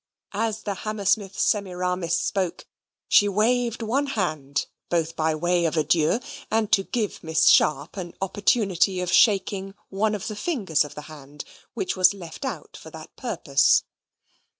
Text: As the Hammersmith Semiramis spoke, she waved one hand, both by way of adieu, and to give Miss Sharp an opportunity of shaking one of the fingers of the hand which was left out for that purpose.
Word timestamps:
As 0.33 0.63
the 0.63 0.73
Hammersmith 0.73 1.37
Semiramis 1.39 2.17
spoke, 2.19 2.65
she 3.07 3.27
waved 3.29 3.83
one 3.83 4.07
hand, 4.07 4.65
both 4.89 5.15
by 5.15 5.35
way 5.35 5.65
of 5.65 5.77
adieu, 5.77 6.19
and 6.49 6.71
to 6.71 6.81
give 6.81 7.23
Miss 7.23 7.45
Sharp 7.47 7.97
an 7.97 8.15
opportunity 8.19 8.99
of 8.99 9.11
shaking 9.11 9.75
one 9.89 10.15
of 10.15 10.25
the 10.27 10.35
fingers 10.35 10.83
of 10.83 10.95
the 10.95 11.01
hand 11.03 11.45
which 11.75 11.95
was 11.95 12.15
left 12.15 12.45
out 12.45 12.75
for 12.81 12.89
that 12.89 13.15
purpose. 13.15 13.83